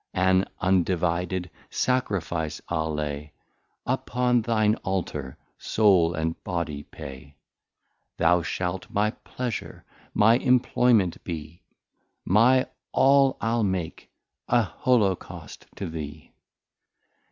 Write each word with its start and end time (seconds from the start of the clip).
An 0.15 0.45
Undivided 0.59 1.51
Sacrifice 1.69 2.59
I'le 2.69 2.89
lay 2.95 3.33
Upon 3.85 4.41
thine 4.41 4.73
Altar, 4.77 5.37
Soul 5.59 6.15
and 6.15 6.43
Body 6.43 6.81
pay; 6.81 7.35
Thou 8.17 8.41
shalt 8.41 8.89
my 8.89 9.11
Pleasure, 9.11 9.85
my 10.15 10.37
Employment 10.39 11.23
be, 11.23 11.61
My 12.25 12.65
All 12.91 13.37
I'le 13.39 13.63
make 13.63 14.09
a 14.47 14.63
Holocaust 14.63 15.67
to 15.75 15.87
thee. 15.87 16.31